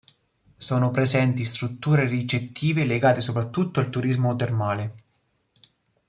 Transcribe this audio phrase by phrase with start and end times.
[0.57, 4.95] Sono presenti strutture ricettive legate soprattutto al turismo termale.